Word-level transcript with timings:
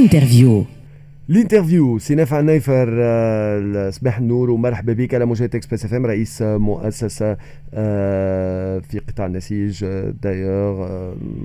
l'interview 0.00 0.64
l'interview 1.30 1.98
سي 1.98 2.14
نافع 2.14 2.40
النايفر 2.40 2.88
آه، 3.00 3.90
صباح 3.90 4.18
النور 4.18 4.50
ومرحبا 4.50 4.92
بك 4.92 5.14
على 5.14 5.24
موجات 5.24 5.54
Express 5.54 5.84
FM 5.84 6.06
رئيس 6.06 6.42
مؤسسه 6.42 7.34
في 8.80 9.00
قطاع 9.08 9.26
النسيج 9.26 9.84
دايوغ 10.22 10.88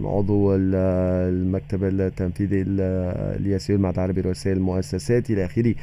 عضو 0.03 0.55
المكتب 0.55 1.83
التنفيذي 1.83 2.63
ال 2.67 2.89
IACE 2.89 3.75
المعهد 3.75 3.93
العربي 3.93 4.21
لرؤساء 4.21 4.57
المؤسسات 4.57 5.29
إلى 5.29 5.45
اخره 5.45 5.75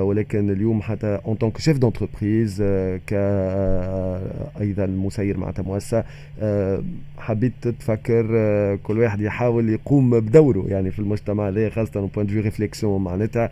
ولكن 0.00 0.50
اليوم 0.50 0.82
حتى 0.82 1.18
en 1.26 1.38
tant 1.38 1.49
que 1.49 1.58
chef 1.58 1.78
d'entreprise 1.78 2.62
ك 3.06 3.14
أيضا 4.60 4.86
مسير 4.86 5.38
معناتها 5.38 5.62
مؤسسه 5.62 6.04
حبيت 7.18 7.68
تفكر 7.68 8.26
كل 8.76 8.98
واحد 8.98 9.20
يحاول 9.20 9.68
يقوم 9.68 10.20
بدوره 10.20 10.64
يعني 10.68 10.90
في 10.90 10.98
المجتمع 10.98 11.48
هذا 11.48 11.70
خاصة 11.70 12.06
point 12.14 12.26
de 12.26 12.40
réflexion 12.40 13.04
معناتها. 13.04 13.50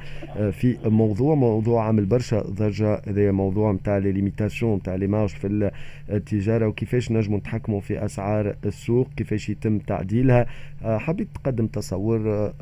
في 0.51 0.77
موضوع 0.85 1.35
موضوع 1.35 1.87
عامل 1.87 2.05
برشا 2.05 2.41
ضجة. 2.41 3.03
هذا 3.09 3.33
موضوع 3.33 3.73
نتاع 3.73 3.99
les 3.99 4.13
limitations 4.13 4.77
نتاع 4.77 4.95
les 4.95 5.07
marges 5.07 5.29
في 5.29 5.71
التجارة 6.11 6.67
وكيفاش 6.67 7.13
نجموا 7.13 7.39
نتحكموا 7.39 7.81
في 7.81 8.05
أسعار 8.05 8.57
السوق 8.65 9.09
كيفاش 9.17 9.49
يتم 9.49 9.79
تعديلها. 9.79 10.47
حبيت 10.83 11.29
تقدم 11.35 11.67
تصور 11.67 12.53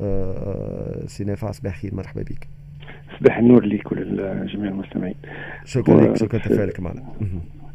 سي 1.07 1.25
نافع 1.25 1.51
صباح 1.51 1.81
خير 1.81 1.95
مرحبا 1.95 2.23
بك. 2.23 2.49
صباح 3.21 3.39
النور 3.39 3.65
لك 3.65 3.93
ولجميع 3.93 4.71
المستمعين. 4.71 5.15
شكرا 5.65 6.01
لك 6.01 6.17
شكرا 6.17 6.39
تفاعلك 6.39 6.81
معنا. 6.81 7.03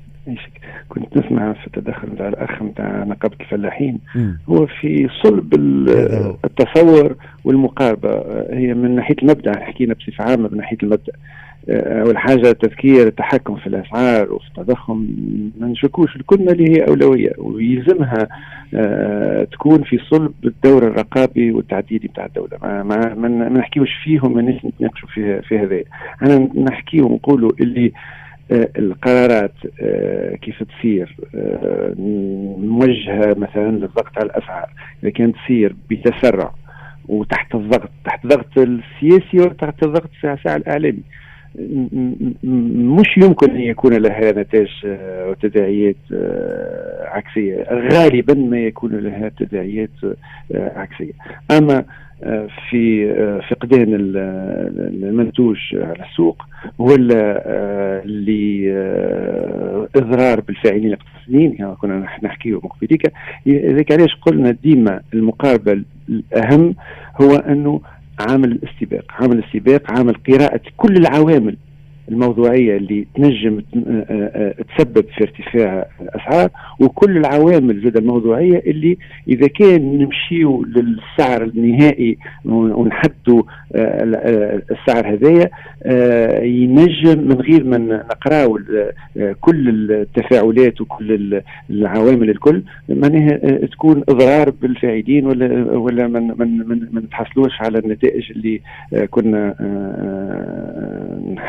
كنت 0.90 1.18
نسمع 1.18 1.54
في 1.54 1.68
التدخل 1.68 2.08
نتاع 2.14 2.28
الأخ 2.28 2.62
نتاع 2.64 3.04
نقابة 3.04 3.36
الفلاحين. 3.42 4.00
هو 4.50 4.66
في 4.66 5.10
صلب 5.24 5.54
التصور 6.46 7.16
والمقاربة. 7.44 8.24
هي 8.54 8.74
من 8.74 8.96
ناحية 8.96 9.16
المبدأ 9.24 9.60
حكينا 9.60 9.94
بصفة 9.94 10.24
عامة 10.24 10.50
من 10.50 10.58
ناحية 10.58 10.78
المبدأ. 10.84 11.14
أول 11.70 12.18
حاجة 12.18 12.52
تذكير 12.52 13.08
التحكم 13.08 13.56
في 13.56 13.68
الأسعار 13.68 14.34
وفي 14.34 14.48
التضخم. 14.48 15.08
ما 15.60 15.68
نشكوش 15.68 16.16
الكلمة 16.16 16.52
اللي 16.52 16.72
هي 16.72 16.88
أولوية 16.88 17.32
ويلزمها 17.38 18.28
آه، 18.74 19.44
تكون 19.44 19.84
في 19.84 19.98
صلب 20.10 20.34
الدور 20.44 20.88
الرقابي 20.88 21.52
والتعديلي 21.52 22.08
بتاع 22.08 22.26
الدولة. 22.26 22.58
ما, 22.62 22.84
ما, 22.84 23.14
ما 23.14 23.50
نحكيوش 23.50 23.90
فيهم 24.04 24.34
ما 24.36 24.42
نتناقشوا 24.42 25.10
في, 25.10 25.42
في 25.42 25.60
هذا. 25.60 25.82
أنا 26.22 26.50
نحكي 26.56 27.02
ونقولوا 27.02 27.52
اللي 27.62 27.86
آه، 27.86 27.92
القرارات 28.52 29.54
آه، 29.82 30.36
كيف 30.36 30.64
تصير 30.64 31.16
موجهه 32.58 33.36
مثلا 33.38 33.72
للضغط 33.72 34.18
على 34.18 34.26
الأسعار. 34.26 34.70
إذا 35.04 35.12
كانت 35.12 35.36
تصير 35.36 35.76
بتسرع 35.90 36.54
وتحت 37.08 37.56
الضغط 37.56 37.90
تحت 38.06 38.26
الضغط 38.26 38.58
السياسي 38.58 39.38
وتحت 39.38 39.84
الضغط 39.84 40.10
الساعة 40.24 40.56
الاعلامي 40.56 41.04
مش 41.56 43.18
يمكن 43.18 43.52
أن 43.52 43.62
يكون 43.62 43.94
لها 43.94 44.32
نتائج 44.32 44.70
آه، 44.86 45.30
وتداعيات 45.30 45.96
آه، 46.14 47.08
عكسية. 47.08 47.66
غالبا 47.72 48.34
ما 48.34 48.60
يكون 48.60 48.96
لها 48.96 49.32
تداعيات 49.40 49.90
آه، 50.04 50.72
عكسية. 50.76 51.14
أما 51.52 51.84
في 52.70 53.14
فقدان 53.50 53.94
المنتوج 55.04 55.58
على 55.74 56.06
السوق 56.10 56.46
ولا 56.80 58.02
لاضرار 59.96 60.40
بالفاعلين 60.42 60.86
الاقتصاديين 60.86 61.56
يعني 61.60 61.76
كنا 61.76 62.08
نحكيه 62.24 62.56
مقبليك 62.56 63.14
لذلك 63.46 63.92
علاش 63.92 64.16
قلنا 64.16 64.52
ديما 64.64 65.02
المقاربه 65.14 65.84
الأهم 66.10 66.76
هو 67.22 67.36
أنه 67.36 67.82
عامل 68.30 68.52
الاستباق 68.52 69.06
عامل 69.10 69.38
الاستباق 69.40 69.92
عامل 69.92 70.14
قراءة 70.28 70.62
كل 70.78 70.98
العوامل. 70.98 71.58
الموضوعية 72.12 72.78
اللي 72.78 73.08
تنجم 73.16 73.62
آه، 73.76 74.06
آه، 74.10 74.56
تسبب 74.78 75.06
في 75.18 75.24
ارتفاع 75.24 75.88
الأسعار 76.02 76.50
وكل 76.80 77.18
العوامل 77.18 77.82
زاد 77.84 77.98
الموضوعية 77.98 78.64
اللي 78.68 78.98
إذا 79.28 79.48
كان 79.48 79.98
نمشيو 79.98 80.66
للسعر 80.66 81.44
النهائي 81.44 82.18
ونحدوا 82.46 83.44
آه، 83.76 84.62
السعر 84.72 85.14
هذايا 85.14 85.50
ينجم 86.46 87.28
من 87.28 87.42
غير 87.42 87.64
ما 87.64 87.78
نقراو 87.78 88.60
كل 89.42 89.92
التفاعلات 89.92 90.82
وكل 90.82 91.42
العوامل 91.70 92.30
الكل 92.30 92.64
معناها 92.90 93.38
تكون 93.66 94.04
إضرار 94.10 94.50
بالفاعلين 94.50 95.26
ولا 95.26 95.72
ولا 95.72 96.08
من 96.08 96.96
نتحصلوش 96.96 97.62
على 97.62 97.80
النتائج 97.80 98.32
اللي 98.32 98.62
كنا 99.10 99.56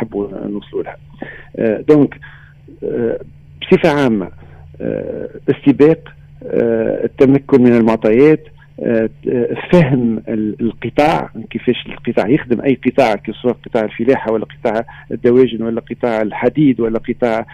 نحبوا 0.03 0.29
نوصلوا 0.47 0.83
لها. 0.83 0.97
donc 1.89 2.19
بصفة 3.63 3.91
عامة 3.91 4.29
استباق 5.51 5.99
التمكن 7.05 7.63
من 7.63 7.77
المعطيات 7.77 8.45
فهم 9.73 10.23
القطاع 10.29 11.31
كيفاش 11.51 11.87
القطاع 11.87 12.29
يخدم. 12.29 12.61
أي 12.61 12.79
قطاع 12.87 13.15
سواء 13.43 13.57
قطاع 13.67 13.85
الفلاحه 13.85 14.33
ولا 14.33 14.45
قطاع 14.45 14.85
الدواجن 15.11 15.63
ولا 15.63 15.81
قطاع 15.81 16.23
الحديد 16.23 16.81
ولا 16.81 16.99
قطاع 16.99 17.47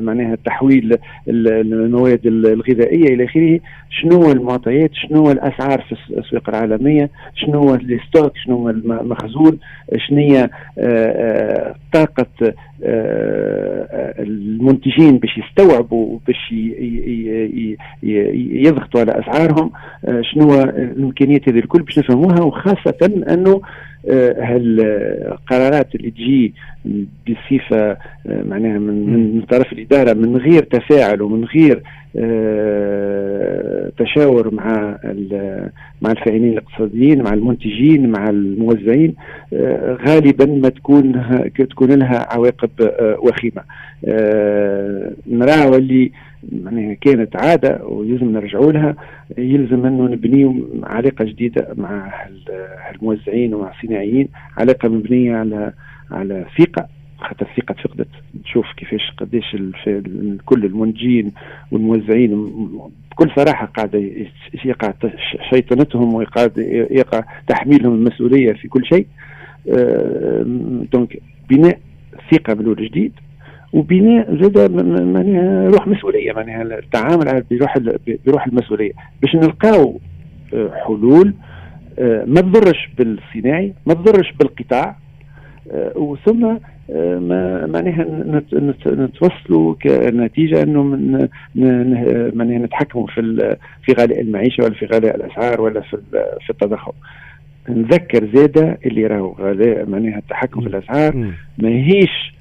معناها 0.00 0.36
تحويل 0.44 0.96
المواد 1.28 2.26
الغذائية 2.26 3.14
إلى 3.14 3.24
آخره. 3.24 3.60
شنو 3.90 4.32
المعطيات؟ 4.32 4.90
شنو 4.94 5.30
الأسعار 5.30 5.80
في 5.80 5.96
الاسواق 6.10 6.48
العالمية؟ 6.48 7.10
شنو 7.34 7.74
ال 7.74 7.82
stock؟ 7.82 8.32
شنو 8.36 8.70
المخزون؟ 8.70 9.58
شنو 9.96 10.18
هي 10.18 10.50
طاقة 11.92 12.54
المنتجين 14.18 15.18
باش 15.18 15.38
يستوعبوا 15.38 16.18
باش 16.26 16.52
يضغطوا 18.52 19.00
على 19.00 19.20
أسعارهم 19.20 19.70
آه، 20.04 20.22
شنو 20.22 20.62
الإمكانيات 20.62 21.48
هذه 21.48 21.58
الكل 21.58 21.82
باش 21.82 21.98
نفهموها 21.98 22.40
وخاصة 22.40 23.22
أنه 23.30 23.60
هالقرارات 24.40 25.86
آه، 25.86 25.96
اللي 25.98 26.10
تجي 26.10 26.54
بصفة 27.28 27.90
آه، 27.90 27.96
معناها 28.26 28.78
من, 28.78 29.34
من 29.36 29.42
طرف 29.42 29.72
الإدارة 29.72 30.12
من 30.12 30.36
غير 30.36 30.62
تفاعل 30.62 31.22
ومن 31.22 31.44
غير 31.44 31.82
تشاور 34.08 34.54
مع 34.54 34.98
مع 36.02 36.10
الفاعلين 36.10 36.52
الاقتصاديين 36.52 37.22
مع 37.22 37.32
المنتجين 37.34 38.10
مع 38.10 38.30
الموزعين 38.30 39.14
غالبا 40.08 40.46
ما 40.46 40.68
تكون 40.68 41.22
تكون 41.58 41.92
لها 41.92 42.26
عواقب 42.34 42.70
وخيمة. 43.18 43.62
نراو 45.26 45.74
اللي 45.74 46.12
معناها 46.52 46.94
كانت 46.94 47.36
عادة 47.36 47.86
ويلزم 47.86 48.32
نرجعوا 48.32 48.72
لها. 48.72 48.96
يلزم 49.38 49.86
أنه 49.86 50.04
نبنيو 50.04 50.54
علاقة 50.82 51.24
جديدة 51.24 51.68
مع 51.76 52.12
الموزعين 52.94 53.54
ومع 53.54 53.70
الصناعيين 53.70 54.28
علاقة 54.58 54.88
مبنية 54.88 55.36
على 55.36 55.72
على 56.10 56.44
ثقة. 56.58 56.97
خاطر 57.20 57.46
الثقة 57.50 57.74
فقدت. 57.74 58.08
تشوف 58.44 58.66
كيفاش 58.76 59.10
قديش 59.18 59.56
كل 60.46 60.64
المنتجين 60.64 61.32
والموزعين 61.72 62.50
بكل 63.10 63.30
صراحة 63.36 63.66
قاعدة 63.66 63.98
يقع 64.64 64.92
شيطنتهم 65.50 66.14
ويقع 66.14 66.48
يقع 66.90 67.24
تحميلهم 67.48 67.94
المسؤولية 67.94 68.52
في 68.52 68.68
كل 68.68 68.84
شيء. 68.84 69.06
دونك 70.92 71.20
بناء 71.50 71.78
ثقة 72.32 72.54
من 72.54 72.74
جديد 72.74 73.12
وبناء 73.72 74.42
زاد 74.42 74.70
معناها 75.02 75.68
روح 75.68 75.86
مسؤولية 75.86 76.32
معناها 76.32 76.62
التعامل 76.62 77.44
بروح 77.50 77.78
بروح 78.26 78.46
المسؤولية. 78.46 78.92
باش 79.22 79.34
نلقاو 79.34 80.00
آه، 80.54 80.70
حلول 80.86 81.34
آه، 81.98 82.24
ما 82.24 82.40
تضرش 82.40 82.90
بالصناعي 82.98 83.74
ما 83.86 83.94
تضرش 83.94 84.32
بالقطاع 84.32 84.96
آه، 85.70 85.98
وثم 85.98 86.56
معناها 87.66 88.06
نتوصلوا 88.86 89.74
كنتيجة 89.82 90.62
إنه 90.62 90.82
من 90.82 91.28
معناها 92.34 92.58
نتحكموا 92.58 93.06
في 93.06 93.56
في 93.82 93.92
غلاء 93.92 94.20
المعيشة 94.20 94.64
ولا 94.64 94.74
في 94.74 94.86
غلاء 94.86 95.16
الأسعار 95.16 95.60
ولا 95.60 95.80
في 95.80 95.98
في 96.46 96.50
التضخم. 96.50 96.92
نذكر 97.68 98.28
زاده 98.34 98.78
اللي 98.86 99.06
راهو 99.06 99.32
غلاء 99.32 99.86
معناها 99.86 100.18
التحكم 100.18 100.60
في 100.60 100.66
الأسعار 100.66 101.32
ماهيش 101.58 102.34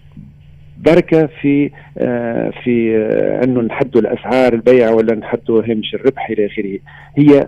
بركة 0.86 1.30
في 1.42 1.72
آه 1.98 2.52
في 2.64 2.98
آه 2.98 3.44
إنه 3.44 3.62
نحدوا 3.62 4.02
الأسعار 4.02 4.54
البيع 4.54 4.90
ولا 4.92 5.16
نحدوا 5.16 5.62
هامش 5.64 5.96
الربح 5.96 6.30
إلى 6.30 6.46
آخره. 6.46 6.80
هي 7.18 7.48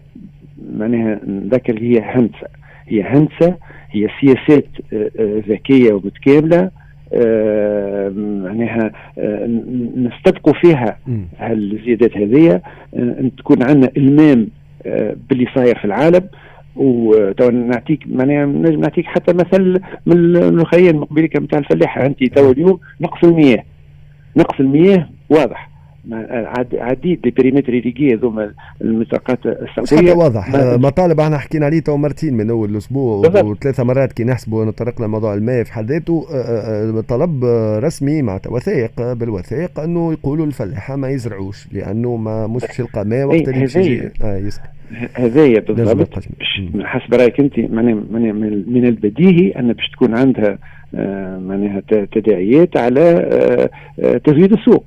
معناها 0.78 1.20
نذكر 1.28 1.80
هي 1.80 2.00
هندسة. 2.00 2.48
هي 2.88 3.04
هندسة 3.04 3.58
هي 3.92 4.08
سياسات 4.22 4.68
آه، 4.94 5.10
ذكية 5.50 5.94
ومتكاملة 5.94 6.72
معناها 8.44 8.92
نستبقوا 9.96 10.54
فيها 10.54 10.98
هالزيادات 11.40 12.18
هذه 12.18 12.62
أن 12.96 13.32
تكون 13.38 13.64
عندنا 13.64 13.92
إلمام 13.98 14.48
باللي 15.30 15.48
صاير 15.56 15.80
في 15.80 15.86
العالم 15.86 16.22
وتو 16.76 17.50
نعطيك 17.50 18.04
معناها 18.08 18.46
نجم 18.46 18.80
نعطيك 18.80 19.06
حتى 19.06 19.34
مثل 19.34 19.82
من 20.06 20.36
الخيال 20.38 20.96
المقبلي 20.96 21.30
نتاع 21.36 21.60
الفلاحه 21.60 22.06
أنت 22.06 22.24
تو 22.24 22.52
اليوم 22.52 22.80
نقص 23.02 23.24
المياه. 23.24 23.64
نقص 24.38 24.60
المياه 24.60 25.10
واضح. 25.30 25.69
عديد 26.74 27.20
les 27.26 27.32
paramètres 27.32 27.74
ريغي 27.74 28.14
هذوما 28.14 28.54
المساقات 28.82 29.40
السعوديه 29.46 30.14
واضح. 30.14 30.50
مطالب 30.78 31.20
إحنا 31.20 31.38
حكينا 31.38 31.66
عليه 31.66 31.80
تو 31.80 31.98
مرتين 31.98 32.34
من 32.34 32.50
أول 32.50 32.70
الأسبوع 32.70 33.28
وثلاثة 33.28 33.84
مرات 33.84 34.14
كي 34.14 34.24
نحسبوا 34.24 34.66
نطرقنا 34.66 35.08
موضوع 35.08 35.34
الماء 35.34 35.64
في 35.64 35.74
حد 35.74 35.92
ذاته. 35.92 36.26
طلب 37.08 37.46
رسمي 37.84 38.22
مع 38.22 38.40
وثائق 38.48 39.14
بالوثائق 39.14 39.80
أنه 39.80 40.12
يقولوا 40.14 40.46
الفلاحة 40.46 40.96
ما 40.96 41.10
يزرعوش 41.10 41.68
لأنه 41.72 42.16
ما 42.16 42.48
مش 42.48 42.80
يلقى 42.80 43.06
ماء 43.06 43.26
وقت 43.26 43.48
اللي 43.48 43.62
يجي 43.62 44.10
آه 44.24 44.38
يسكت. 44.38 44.70
هذايا 45.14 45.60
بالضبط. 45.60 46.20
حسب 46.82 47.14
رأيك 47.14 47.40
أنت 47.40 47.60
من 47.60 48.86
البديهي 48.86 49.52
أن 49.52 49.74
باش 49.74 49.90
تكون 49.90 50.18
عندها 50.18 50.58
معناها 51.40 51.82
تداعيات 52.12 52.78
على 52.78 53.70
تزويد 54.26 54.54
السوق. 54.54 54.86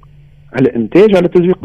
على 0.52 0.76
إنتاج 0.76 1.16
على 1.16 1.28
تزويق 1.28 1.58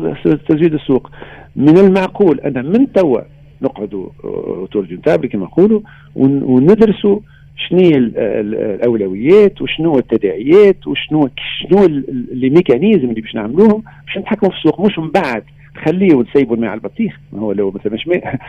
تزويد 0.48 0.74
السوق. 0.74 1.10
من 1.56 1.78
المعقول 1.78 2.40
أن 2.40 2.66
من 2.66 2.92
توا 2.94 3.22
نقعدوا 3.62 4.10
autour 4.24 4.86
d'une 4.86 5.02
table 5.02 5.28
كما 5.28 5.46
نقولوا 5.46 5.82
وندرسوا 6.16 7.20
شنو 7.58 7.80
هي 7.80 7.98
الأولويات 7.98 9.62
وشنو 9.62 9.98
التداعيات 9.98 10.88
وشنو 10.88 11.30
شنو 11.62 11.86
les 12.32 12.50
mécanismes 12.50 13.10
اللي 13.10 13.22
باش 13.22 13.36
نعملوهم 13.36 13.84
باش 14.06 14.18
نتحكموا 14.18 14.52
في 14.52 14.58
السوق. 14.58 14.82
مش 14.86 15.00
من 15.00 15.10
بعد 15.10 15.44
خليه 15.86 16.16
ونسيبوا 16.16 16.56
الماء 16.56 16.70
على 16.70 16.78
البطيخ 16.78 17.20
ما 17.34 17.40
هو 17.40 17.52
لو 17.52 17.72
مثلا 17.72 17.94
مش 17.94 18.08
ماء. 18.08 18.40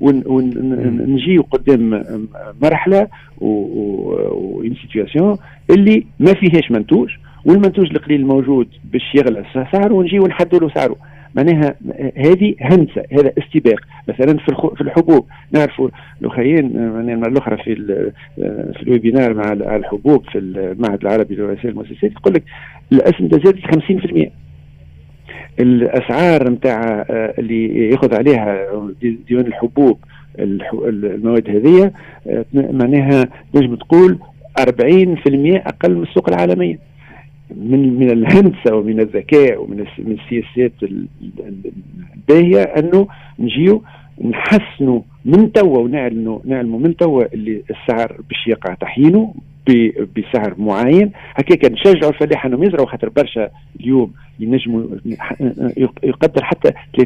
ونجيو 0.26 1.42
قدام 1.42 2.04
مرحلة 2.62 3.08
و 3.40 4.62
سيتياسيون 4.82 5.36
اللي 5.70 6.06
ما 6.20 6.34
فيهاش 6.34 6.70
منتوج 6.70 7.10
والمنتوج 7.46 7.90
القليل 7.90 8.20
الموجود 8.20 8.68
باش 8.92 9.14
يغلى 9.14 9.44
سعره 9.72 9.94
ونجيو 9.94 10.26
نحدوا 10.26 10.60
له 10.60 10.68
سعره. 10.74 10.96
معناها 11.34 11.74
هذه 12.16 12.54
هندسة 12.60 13.02
هذا 13.12 13.32
استباق. 13.38 13.80
مثلا 14.08 14.38
في 14.38 14.70
في 14.76 14.80
الحبوب 14.80 15.26
نعرفوا 15.52 15.88
الأخرين 16.20 16.72
معناها 16.76 17.14
المرة 17.14 17.28
الأخرى 17.28 17.56
في 17.56 17.74
في 18.76 18.82
الويبينار 18.82 19.34
مع 19.34 19.52
الحبوب 19.52 20.24
في 20.24 20.38
المعهد 20.38 21.00
العربي 21.02 21.34
لرؤساء 21.34 21.66
المؤسسات 21.66 22.12
يقول 22.12 22.34
لك 22.34 22.42
الاسمده 22.92 23.38
زادت 23.44 23.60
50% 24.26 24.28
الأسعار 25.60 26.50
نتاع 26.50 27.06
اللي 27.38 27.90
يأخذ 27.90 28.14
عليها 28.14 28.66
ديوان 29.28 29.46
الحبوب 29.46 29.98
المواد 30.38 31.50
هذه 31.50 31.92
معناها 32.54 33.28
نجم 33.54 33.74
تقول 33.74 34.18
40% 34.60 34.62
أقل 35.66 35.94
من 35.94 36.02
السوق 36.02 36.28
العالمية. 36.28 36.78
من 37.50 37.98
من 37.98 38.10
الهندسه 38.10 38.74
ومن 38.74 39.00
الذكاء 39.00 39.62
ومن 39.62 39.84
من 39.98 40.18
السياسات 40.20 40.72
الباهية 42.16 42.62
أنه 42.62 43.08
نجيو 43.38 43.82
نحسنوا 44.24 45.00
من 45.24 45.52
توا 45.52 45.78
ونعلنوا 45.78 46.38
نعلموا 46.44 46.78
من 46.78 46.96
توا 46.96 47.34
اللي 47.34 47.62
السعر 47.70 48.20
باش 48.28 48.46
يقع 48.46 48.74
تحيينه 48.74 49.34
بسعر 50.16 50.54
معين. 50.58 51.12
هكاك 51.34 51.72
نشجعوا 51.72 52.12
الفلاحه 52.12 52.48
انهم 52.48 52.62
يزرعوا 52.64 52.86
خاطر 52.86 53.08
برشا 53.08 53.50
اليوم 53.80 54.12
ينجموا 54.40 54.84
يقدر 56.02 56.44
حتى 56.44 56.70
30% 56.70 57.04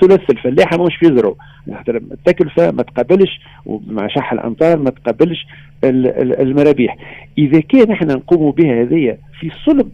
ثلث 0.00 0.30
الفلاحه 0.30 0.84
مش 0.84 1.02
يزرعوا 1.02 1.34
خاطر 1.74 1.96
التكلفه 1.96 2.70
ما 2.70 2.82
تقابلش 2.82 3.40
ومع 3.66 4.06
شح 4.08 4.32
الأمطار 4.32 4.78
ما 4.78 4.90
تقابلش 4.90 5.46
المرابيح. 5.84 6.96
إذا 7.38 7.60
كان 7.60 7.90
إحنا 7.90 8.14
نقوموا 8.14 8.52
بها 8.52 8.82
هذه 8.82 9.16
في 9.40 9.50
صلب 9.66 9.90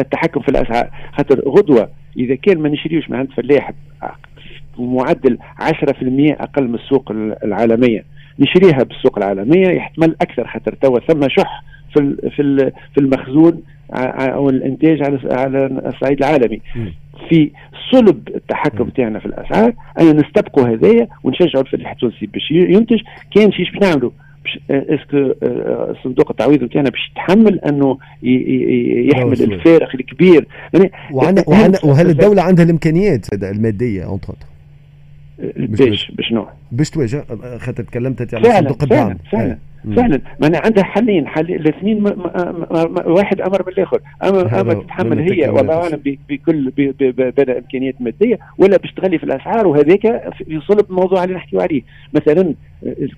التحكم 0.00 0.40
في 0.40 0.48
الأسعار 0.48 0.90
خاطر 1.12 1.48
غدوة 1.48 1.88
إذا 2.16 2.34
كان 2.34 2.58
ما 2.58 2.68
نشريوش 2.68 3.10
من 3.10 3.16
عند 3.16 3.28
فلاح 3.36 3.72
بمعدل 4.78 5.38
10% 5.60 5.62
أقل 6.40 6.68
من 6.68 6.74
السوق 6.74 7.10
العالمية. 7.44 8.04
نشريها 8.38 8.82
بالسوق 8.82 9.18
العالمية 9.18 9.68
يحتمل 9.68 10.16
أكثر 10.22 10.46
خاطر 10.46 10.74
توا 10.74 10.98
ثم 10.98 11.28
شح 11.28 11.62
في 11.94 12.16
في 12.36 12.72
في 12.94 13.00
المخزون 13.00 13.62
أو 13.92 14.50
الإنتاج 14.50 15.02
على 15.02 15.18
على 15.30 15.66
الصعيد 15.86 16.18
العالمي. 16.18 16.60
في 17.28 17.50
صلب 17.92 18.28
التحكم 18.34 18.88
تاعنا 18.88 19.18
في 19.18 19.26
الأسعار 19.26 19.72
ان 20.00 20.16
نستبقوا 20.16 20.68
هذايا 20.68 21.08
ونشجعوا 21.24 21.64
الفلاح 21.64 21.90
التونسي 21.90 22.26
باش 22.26 22.50
ينتج. 22.50 23.00
كان 23.34 23.52
شيش 23.52 23.70
باش 23.70 23.82
نعملوا؟ 23.82 24.10
est-ce 24.70 25.11
que 25.11 25.32
صندوق 26.04 26.30
التعويض 26.30 26.64
نتاعنا 26.64 26.90
باش 26.90 27.10
يتحمل 27.10 27.60
أنه 27.60 27.98
يحمل 29.12 29.42
الفارق 29.42 29.88
الكبير. 29.94 30.46
يعني 30.74 30.90
وهل 31.84 32.10
الدولة 32.10 32.42
عندها 32.42 32.64
الإمكانيات 32.64 33.26
المادية 33.42 34.04
اونتر 34.04 34.34
باش 35.38 36.32
نوع. 36.32 36.52
باش 36.72 36.90
تواجه 36.90 37.24
خاطر 37.58 37.82
تكلمت 37.82 38.20
انت 38.20 38.34
على 38.34 38.50
صندوق 38.50 38.82
الدعم. 38.82 39.18
فعلا 39.32 39.58
فعلا 39.96 40.20
معناها 40.40 40.62
عندها 40.64 40.84
حلين 40.84 41.26
حل 41.26 41.54
الاثنين 41.54 42.04
واحد 43.06 43.40
أمر 43.40 43.62
بالآخر. 43.62 44.00
اما 44.22 44.60
اما 44.60 44.74
تتحمل 44.74 45.32
هي 45.32 45.48
والله 45.48 45.74
أعلم 45.74 46.00
بكل 46.28 46.70
بين 47.10 47.50
إمكانيات 47.50 47.94
مادية 48.00 48.38
ولا 48.58 48.76
باش 48.76 48.92
تغلي 48.92 49.18
في 49.18 49.24
الأسعار 49.24 49.66
وهذاك 49.66 50.32
في 50.38 50.60
صلب 50.68 50.86
الموضوع 50.90 51.24
اللي 51.24 51.34
نحكيو 51.34 51.60
عليه. 51.60 51.82
مثلا 52.14 52.54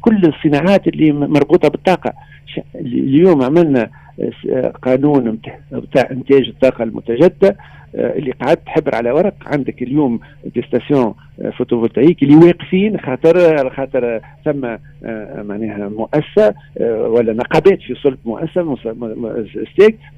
كل 0.00 0.16
الصناعات 0.24 0.88
اللي 0.88 1.12
مربوطة 1.12 1.68
بالطاقة. 1.68 2.12
اليوم 2.74 3.42
عملنا 3.42 3.90
قانون 4.82 5.38
بتاع 5.72 6.10
إنتاج 6.10 6.48
الطاقة 6.48 6.84
المتجددة 6.84 7.56
آه، 7.94 8.18
اللي 8.18 8.32
قعدت 8.32 8.66
تحبر 8.66 8.94
على 8.94 9.10
ورق. 9.10 9.34
عندك 9.46 9.82
اليوم 9.82 10.20
des 10.54 10.62
stations 10.62 11.14
photovoltaïques 11.58 12.22
اللي 12.22 12.34
واقفين 12.36 13.00
خاطر 13.00 13.70
خاطر 13.70 14.20
ثم 14.44 14.64
آه، 15.04 15.42
معناها 15.42 15.88
مؤسسة 15.88 16.54
آه، 16.80 17.08
ولا 17.08 17.32
نقابات 17.32 17.78
في 17.82 17.94
صلب 17.94 18.18
مؤسسة 18.24 18.76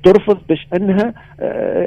ترفض 0.05 0.39
باش 0.49 0.67
أنها 0.77 1.15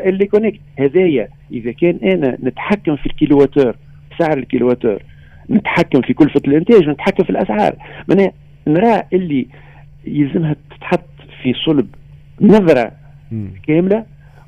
اللي 0.05 0.25
connecte 0.25 0.59
هذايا 0.79 1.27
إذا 1.51 1.71
كان 1.71 1.99
أنا 2.03 2.37
نتحكم 2.43 2.95
في 2.95 3.05
ال 3.05 3.10
kilowattheure 3.10 3.75
سعر 4.19 4.37
ال 4.37 4.42
kilowattheure 4.42 4.99
نتحكم 5.49 6.01
في 6.01 6.13
كلفة 6.13 6.41
الإنتاج 6.47 6.87
ونتحكم 6.87 7.23
في 7.23 7.29
الأسعار. 7.29 7.75
معناها 8.07 8.31
نرى 8.67 9.03
اللي 9.13 9.47
يلزمها 10.07 10.55
تتحط 10.75 11.05
في 11.43 11.53
صلب 11.65 11.87
نظرة 12.41 12.91
كاملة 13.67 14.05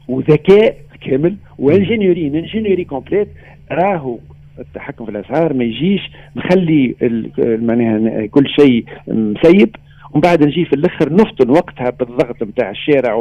وذكاء 0.08 0.78
كامل 1.02 1.36
و 1.60 1.66
ingénierie 1.66 2.28
ingénierie 2.28 2.84
complète 2.84 3.28
راهو 3.72 4.20
التحكم 4.60 5.06
في 5.06 5.12
الأسعار 5.12 5.54
ما 5.54 5.64
يجيش 5.64 6.02
نخلي 6.36 6.96
معناها 7.42 8.26
كل 8.26 8.48
شيء 8.60 8.86
مسيب. 9.08 9.76
ومن 10.12 10.22
بعد 10.22 10.44
نجي 10.44 10.66
في 10.66 10.74
الأخر 10.74 11.14
نفطن 11.14 11.50
وقتها 11.50 11.90
بالضغط 11.90 12.44
نتاع 12.44 12.70
الشارع 12.70 13.14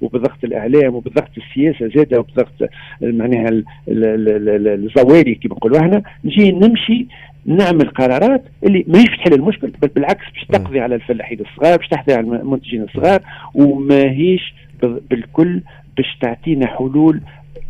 وبالضغط 0.00 0.44
الإعلام 0.44 0.94
وبالضغط 0.94 1.30
السياسة 1.36 1.88
زادة 1.96 2.18
وبضغط 2.20 2.70
معناها 3.02 3.62
الزواري 3.88 5.34
كما 5.34 5.54
نقولوا 5.54 5.80
إحنا 5.80 6.02
نجي 6.24 6.52
نمشي 6.52 7.06
نعمل 7.48 7.88
قرارات 7.88 8.44
اللي 8.64 8.84
ماهيش 8.88 9.08
تحل 9.08 9.32
المشكل 9.32 9.72
بل 9.82 9.88
بالعكس 9.88 10.24
باش 10.34 10.44
تقضي 10.44 10.80
على 10.80 10.94
الفلاحين 10.94 11.40
الصغار 11.40 11.76
باش 11.76 11.88
تقضي 11.88 12.14
على 12.14 12.20
المنتجين 12.20 12.82
الصغار 12.82 13.20
وماهيش 13.54 14.54
بالكل 14.82 15.60
باش 15.96 16.18
تعطينا 16.20 16.66
حلول 16.66 17.20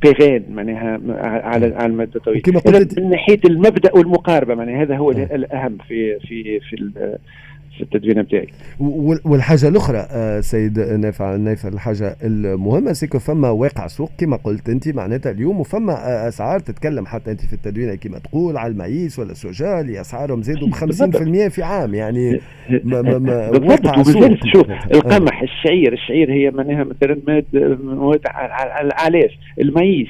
بيغان 0.03 0.43
معناها 0.51 1.01
على 1.23 1.75
على 1.77 1.87
المدى 1.87 2.17
الطويل. 2.17 2.41
كما 2.41 2.61
قلت 2.61 2.99
من 2.99 3.11
ناحية 3.11 3.41
المبدأ 3.45 3.95
والمقاربة 3.95 4.55
معناها 4.55 4.83
هذا 4.83 4.97
هو 4.97 5.11
الأهم 5.11 5.79
في 5.89 6.19
في 6.19 6.61
في 6.61 6.91
في 7.79 7.85
التدوين 7.85 8.23
بتاعي 8.23 8.49
والحاجة 9.25 9.69
الأخرى 9.69 10.07
آه، 10.11 10.41
سيد 10.41 10.79
نافع 10.81 11.37
نافع 11.37 11.69
الحاجة 11.69 12.17
المهمة 12.23 12.93
سيكو 12.93 13.19
فما 13.19 13.51
واقع 13.51 13.87
سوق 13.87 14.11
كما 14.19 14.37
قلت 14.37 14.69
أنت 14.69 14.89
معناتها 14.89 15.33
اليوم 15.33 15.61
وفما 15.61 15.93
آه، 15.93 16.29
أسعار 16.29 16.61
تتكلم 16.61 17.07
حتى 17.07 17.31
أنت 17.31 17.41
في 17.41 17.53
التدوين 17.53 17.95
كما 17.95 18.19
تقول 18.19 18.57
على 18.57 18.73
المعيس 18.73 19.19
ولا 19.19 19.33
السوجا 19.33 19.81
اللي 19.81 20.01
أسعارهم 20.01 20.43
زادوا 20.43 20.69
ب 20.69 20.75
50% 20.75 21.49
في 21.49 21.63
عام 21.63 21.95
يعني 21.95 22.41
ما 22.85 23.03
ما 23.03 23.19
ما 23.19 23.49
واقع 23.59 24.03
سوق. 24.03 24.35
شوف 24.53 24.67
القمح 24.95 25.43
الشعير 25.43 25.93
الشعير 25.93 26.33
هي 26.33 26.51
معناها 26.51 26.85
مثلا 26.85 27.43
مواد 27.83 28.21
على 28.27 28.81
الالاف 28.81 29.31
المعيس 29.61 30.09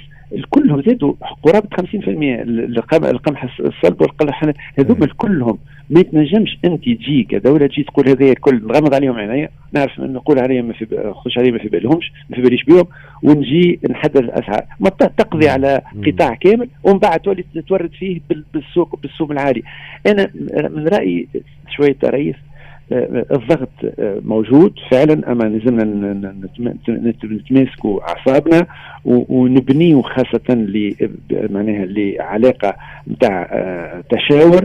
كلهم 0.50 0.82
زادوا 0.82 1.14
قرابة 1.42 1.68
50% 1.76 3.04
القمح 3.04 3.60
الصلب 3.60 4.00
والقمح 4.00 4.52
هذوما 4.78 5.06
كلهم. 5.16 5.58
ما 5.90 6.02
تنجمش 6.02 6.58
أنت 6.64 6.84
تجي 6.84 7.26
كدوله 7.30 7.66
تجي 7.66 7.82
تقول 7.82 8.08
هذا 8.08 8.24
الكل 8.24 8.54
نغمض 8.54 8.94
عليهم 8.94 9.14
عينيا. 9.16 9.48
نعرف 9.72 10.00
نقول 10.00 10.38
عليهم 10.38 10.64
ما 10.64 10.72
في 10.72 11.12
خش 11.14 11.38
عليهم 11.38 11.52
ما 11.52 11.58
في 11.58 11.68
بالهمش 11.68 12.12
ما 12.30 12.36
في 12.36 12.42
باليش 12.42 12.64
بهم 12.64 12.84
ونجي 13.22 13.80
نحدد 13.90 14.16
الاسعار 14.16 14.64
ما 14.80 14.88
تقضي 14.90 15.48
على 15.48 15.80
قطاع 16.06 16.34
كامل 16.34 16.68
ومن 16.84 16.98
بعد 16.98 17.20
تولي 17.20 17.44
تورد 17.68 17.90
فيه 17.90 18.20
بالسوق 18.54 18.98
بالسوق 19.02 19.30
العالي. 19.30 19.62
أنا 20.06 20.30
من 20.68 20.88
رأيي 20.88 21.28
شوية 21.76 21.96
رئيس 22.04 22.36
الضغط 22.92 23.68
موجود 24.24 24.72
فعلا 24.90 25.32
أما 25.32 25.44
لازمنا 25.44 26.32
نتماسكوا 27.24 28.00
أعصابنا 28.00 28.66
ونبنيوا 29.04 30.02
خاصة 30.02 30.66
معناها 31.30 31.86
لعلاقة 31.86 32.74
نتاع 33.10 33.48
آه، 33.52 34.04
تشاور 34.10 34.64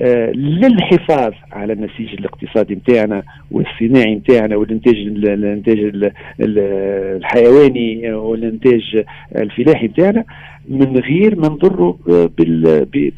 آه، 0.00 0.30
للحفاظ 0.30 1.32
على 1.52 1.72
النسيج 1.72 2.14
الاقتصادي 2.18 2.74
نتاعنا 2.74 3.22
والصناعي 3.50 4.14
نتاعنا 4.14 4.56
والإنتاج 4.56 4.94
الإنتاج 4.94 6.12
الحيواني 6.40 8.12
والإنتاج 8.12 9.04
الفلاحي 9.36 9.86
نتاعنا 9.86 10.24
من 10.68 10.96
غير 10.96 11.36
ما 11.36 11.48
نضروا 11.48 11.94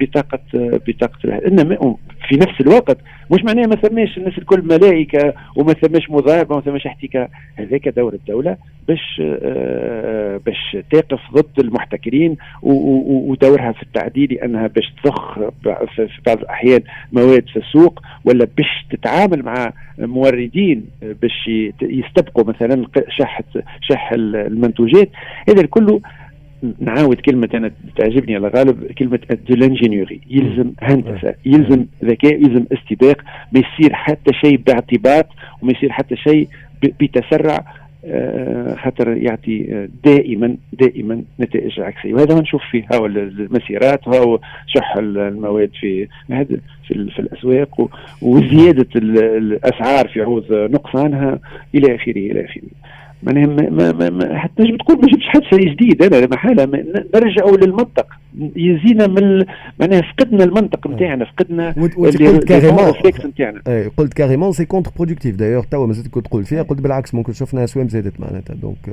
بطاقه 0.00 0.40
بطاقة 0.88 1.38
إنما 1.46 1.96
في 2.28 2.36
نفس 2.36 2.60
الوقت 2.60 2.98
مش 3.30 3.44
معناها 3.44 3.66
ما 3.66 3.76
ثماش 3.76 4.18
الناس 4.18 4.38
الكل 4.38 4.62
ملائكة 4.62 5.34
وما 5.56 5.72
ثماش 5.72 6.10
مضاربه 6.10 6.54
وما 6.54 6.64
ثماش 6.64 6.86
احتكاك 6.86 7.30
هذاك 7.56 7.88
دور 7.88 8.14
الدولة 8.14 8.56
باش 8.88 9.22
آه 9.24 10.40
باش 10.46 10.76
تقف 10.90 11.20
ضد 11.34 11.58
المحتكرين 11.58 12.36
ودورها 12.62 13.72
في 13.72 13.82
التعديل 13.82 14.32
انها 14.32 14.66
باش 14.66 14.92
تضخ 15.04 15.38
في 15.96 16.08
بعض 16.26 16.38
الأحيان 16.38 16.80
مواد 17.12 17.44
في 17.48 17.56
السوق 17.56 18.00
ولا 18.24 18.48
باش 18.56 18.86
تتعامل 18.90 19.42
مع 19.42 19.72
موردين 19.98 20.84
باش 21.02 21.50
يستبقوا 21.82 22.44
مثلا 22.44 22.86
شح 23.08 23.40
شح 23.80 24.12
المنتوجات. 24.12 25.08
هذا 25.48 25.66
كله 25.66 26.00
نعاود 26.80 27.16
كلمة 27.16 27.48
أنا 27.54 27.70
تعجبني 27.96 28.36
على 28.36 28.48
غالب 28.48 28.92
كلمة 28.92 29.20
دو 29.48 29.54
لانجينيوري 29.54 30.20
يلزم 30.30 30.72
هندسة 30.82 31.34
يلزم 31.46 31.86
ذكاء 32.04 32.34
يلزم 32.34 32.64
استباق 32.72 33.22
ما 33.52 33.60
يصير 33.60 33.94
حتى 33.94 34.32
شيء 34.32 34.56
باعتباط 34.56 35.26
وما 35.62 35.72
يصير 35.72 35.92
حتى 35.92 36.16
شيء 36.16 36.48
بتسرع 36.82 37.64
آه، 38.04 38.74
خاطر 38.74 39.16
يعطي 39.16 39.88
دائما 40.04 40.56
دائما 40.72 41.22
نتائج 41.40 41.80
عكسية. 41.80 42.14
وهذا 42.14 42.34
ما 42.34 42.40
نشوف 42.40 42.62
فيه 42.70 42.84
هاو 42.92 43.06
المسيرات 43.06 44.08
هاو 44.08 44.40
شح 44.66 44.96
المواد 44.96 45.70
في 45.80 46.08
في, 46.28 46.58
في 46.86 47.18
الأسواق 47.18 47.90
وزيادة 48.22 48.88
الأسعار 48.96 50.08
في 50.08 50.22
عوض 50.22 50.44
نقصانها 50.52 51.38
إلى 51.74 51.94
آخره 51.94 52.18
إلى 52.18 52.44
آخره. 52.44 52.62
معناها 53.22 53.46
ما 53.46 53.92
ما 53.92 54.10
ما 54.10 54.38
حتى 54.38 54.62
نجم 54.62 54.76
تقول 54.76 54.96
ما 54.96 55.08
جبتش 55.08 55.48
شيء 55.50 55.72
جديد 55.72 56.02
أنا 56.02 56.26
محالة. 56.26 56.64
نرجعوا 57.14 57.56
للمنطق. 57.56 58.06
يزينا 58.56 59.06
من 59.06 59.44
معناها 59.80 60.02
فقدنا 60.02 60.44
المنطق 60.44 60.86
نتاعنا 60.86 61.24
فقدنا 61.24 61.74
قلت 61.96 62.44
كاريمون 62.44 62.92
نتاعنا. 63.24 63.90
قلت 63.96 64.14
carrément 64.14 64.52
c'est 64.52 64.64
contre-productif 64.64 65.36
d'ailleurs 65.36 65.64
توا 65.64 65.86
مازلت 65.86 66.08
كنت 66.08 66.26
تقول 66.26 66.44
فيها 66.44 66.62
قلت 66.62 66.80
بالعكس 66.80 67.14
ممكن 67.14 67.32
شفنا 67.32 67.64
اسوام 67.64 67.88
زادت 67.88 68.20
معناتها. 68.20 68.54
donc 68.54 68.90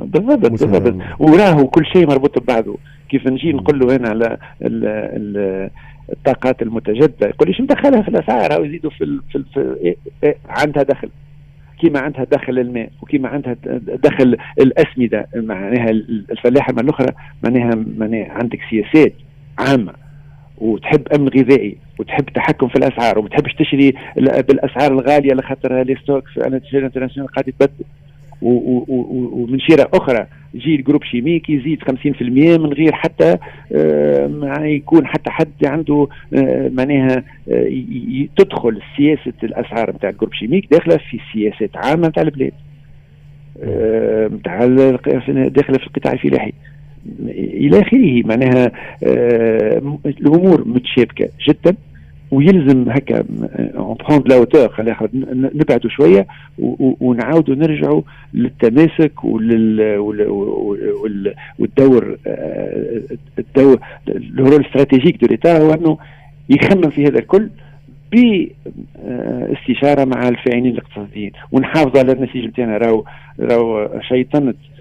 بالضبط 0.00 0.50
بالضبط. 0.50 0.94
وراهو 1.18 1.66
كل 1.66 1.86
شيء 1.86 2.06
مربوط 2.06 2.38
ببعضه. 2.38 2.76
كيف 3.08 3.26
نجي 3.26 3.52
نقول 3.52 3.78
له 3.78 3.96
أنا 3.96 4.08
على 4.08 4.36
ال 4.62 4.84
ال 4.86 5.70
الطاقات 6.12 6.62
المتجددة؟ 6.62 7.28
يقول 7.28 7.48
ليش 7.48 7.60
مدخلها 7.60 8.02
في 8.02 8.08
الاسعار 8.08 8.54
أو 8.54 8.64
يزيدوا 8.64 8.90
في, 8.90 9.20
في, 9.32 9.44
في 9.54 9.76
إيه 9.82 9.96
إيه 10.24 10.36
عندها 10.48 10.82
دخل. 10.82 11.08
كيما 11.80 12.00
عندها 12.00 12.24
دخل 12.24 12.58
الماء 12.58 12.90
وكيما 13.02 13.28
عندها 13.28 13.56
دخل 14.04 14.36
الأسمدة 14.60 15.26
معناها 15.34 15.90
الفلاحة 16.30 16.72
من 16.72 16.78
الاخرى 16.78 17.12
معناها 17.44 17.84
معناها 17.96 18.32
عندك 18.32 18.58
سياسات 18.70 19.12
عامة 19.58 19.92
وتحب 20.58 21.08
أمن 21.14 21.28
غذائي 21.28 21.76
وتحب 21.98 22.24
تحكم 22.24 22.68
في 22.68 22.76
الأسعار 22.76 23.18
وما 23.18 23.28
تحبش 23.28 23.54
تشري 23.54 23.94
بالأسعار 24.16 24.92
الغالية 24.92 25.34
لخاطر 25.34 25.82
les 25.82 25.96
stocks 25.96 26.28
في 26.28 26.46
international 26.46 27.32
قاعد 27.32 27.48
يتبدل 27.48 27.84
ومن 28.42 29.60
شراء 29.60 29.90
أخرى 29.96 30.26
يجي 30.54 30.74
ال 30.74 30.78
groupe 30.78 31.04
chimique 31.04 31.50
يزيد 31.50 31.82
50% 31.82 32.22
من 32.58 32.72
غير 32.72 32.92
حتى 32.92 33.36
آه 33.72 34.60
يكون 34.60 35.06
حتى 35.06 35.30
حد 35.30 35.64
عنده 35.64 36.08
آه 36.34 36.68
معناها 36.74 37.24
آه 37.50 38.26
تدخل 38.36 38.80
سياسة 38.96 39.32
الأسعار 39.42 39.90
نتاع 39.90 40.10
ال 40.10 40.13
groupe 40.13 40.34
chimique 40.34 40.66
داخلة 40.70 40.96
في 40.96 41.18
سياسات 41.32 41.70
عامة 41.76 42.08
نتاع 42.08 42.22
البلاد. 42.22 42.52
نتاع 44.34 44.66
داخلة 45.48 45.78
في 45.78 45.86
القطاع 45.86 46.12
الفلاحي. 46.12 46.52
إلى 47.28 47.80
آخره 47.80 48.22
معناها 48.26 48.72
الأمور 50.06 50.68
متشابكة 50.68 51.28
جدا. 51.48 51.76
ويلزم 52.30 52.90
هكا 52.90 53.24
اون 54.10 54.22
لا 54.26 54.46
نبعدوا 55.54 55.90
شوية 55.90 56.26
ونعاودوا 57.00 57.54
نرجعوا 57.54 58.02
للتماسك 58.34 59.24
ولل 59.24 59.98
والدور 61.58 62.16
آه، 62.26 63.02
الدور 63.38 63.78
ال 64.08 64.54
rôle 64.54 64.71
ال 64.71 64.75
stratégique 64.75 65.20
de 65.20 65.26
l'État 65.26 65.62
هو 65.62 65.74
إنه 65.74 65.98
يخمم 66.50 66.90
في 66.90 67.04
هذا 67.04 67.18
الكل 67.18 67.50
باستشاره 68.12 70.04
مع 70.04 70.28
الفاعلين 70.28 70.66
الاقتصاديين. 70.66 71.32
ونحافظ 71.52 71.98
على 71.98 72.12
النسيج 72.12 72.44
نتاعنا 72.44 72.78
راهو 72.78 73.04
راهو 73.40 74.00
شيطنة 74.08 74.50
آه، 74.50 74.79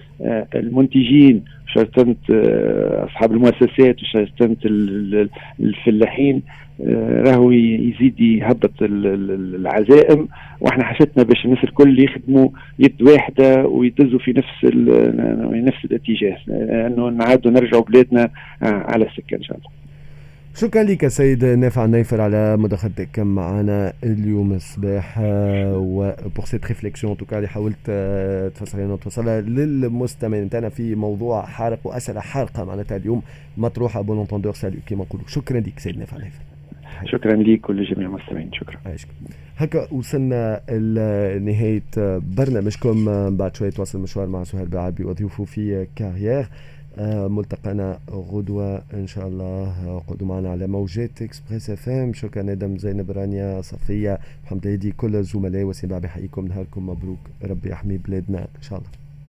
المنتجين 0.55 1.43
شيطنه 1.73 2.15
آه، 2.31 3.05
أصحاب 3.05 3.31
المؤسسات 3.31 3.95
وشيطنه 4.01 4.57
الفلاحين 5.59 6.41
آه، 6.87 7.21
راهو 7.21 7.51
يزيد 7.51 8.19
يهبط 8.19 8.71
العزائم 8.81 10.27
وإحنا 10.61 10.83
حاجتنا 10.83 11.23
باش 11.23 11.45
الناس 11.45 11.63
الكل 11.63 12.03
يخدموا 12.03 12.49
يد 12.79 13.01
واحدة 13.01 13.67
ويدزوا 13.67 14.19
في 14.19 14.31
نفس 14.31 14.75
نفس 15.61 15.85
الاتجاه. 15.85 16.37
إنه 16.87 17.09
نعاودوا 17.09 17.51
نرجعوا 17.51 17.83
بلادنا 17.83 18.29
على 18.61 19.05
السكة 19.05 19.35
إن 19.35 19.43
شاء 19.43 19.57
الله. 19.57 19.78
شكرا 20.61 20.83
لك 20.83 21.07
سيد 21.07 21.45
نافع 21.45 21.85
نايفر 21.85 22.21
على 22.21 22.57
مداخلتك 22.57 23.19
معنا 23.19 23.93
اليوم 24.03 24.53
الصباح 24.53 25.19
و 25.19 26.11
pour 26.35 26.45
cette 26.45 26.65
réflexion 26.65 27.08
en 27.08 27.17
tout 27.17 27.29
cas 27.29 27.37
اللي 27.37 27.47
حاولت 27.47 27.77
آه، 27.89 28.49
تفسر 28.49 28.79
لنا 28.79 28.95
توصلها 28.95 29.41
للمستمعين 29.41 30.43
نتاعنا 30.43 30.69
في 30.69 30.95
موضوع 30.95 31.45
حارق 31.45 31.79
واسئله 31.83 32.19
حارقة 32.19 32.63
معناتها 32.63 32.97
اليوم. 32.97 33.21
مطروحه 33.57 34.01
bon 34.01 34.19
entendeur 34.19 34.53
salut 34.53 34.79
كيما 34.87 35.03
نقولوا. 35.03 35.27
شكرا 35.27 35.59
لك 35.59 35.79
سيد 35.79 35.97
نافع 35.97 36.17
نايفر 36.17 36.39
شكرا 37.05 37.35
لك 37.35 37.69
ولجميع 37.69 38.07
المستمعين. 38.07 38.51
شكرا. 38.53 38.77
هكا 39.57 39.93
وصلنا 39.93 40.61
لنهاية 40.69 42.19
برنامجكم. 42.37 43.05
بعد 43.37 43.55
شوية 43.55 43.69
تواصل 43.69 43.99
مشوار 43.99 44.27
مع 44.27 44.43
سهيل 44.43 44.67
بعبي 44.67 45.03
وضيوفه 45.03 45.43
في 45.43 45.87
كارير 45.95 46.49
ملتقانا 46.99 47.99
غدوة 48.11 48.81
إن 48.93 49.07
شاء 49.07 49.27
الله. 49.27 50.03
قعدوا 50.07 50.27
معنا 50.27 50.49
على 50.49 50.67
موجات 50.67 51.21
إكسبريس 51.21 51.69
إف 51.69 51.89
إم. 51.89 52.13
شكرا 52.13 52.43
ندم 52.43 52.77
زينب 52.77 53.11
رانيا 53.11 53.61
صفية 53.61 54.19
محمد 54.43 54.67
هيدي 54.67 54.91
كل 54.91 55.15
الزملاء 55.15 55.63
وسيم 55.63 55.99
بحييكم 55.99 56.47
نهاركم 56.47 56.89
مبروك. 56.89 57.19
ربي 57.43 57.69
يحمي 57.69 57.97
بلادنا 57.97 58.39
إن 58.39 58.61
شاء 58.61 58.79
الله. 58.79 58.98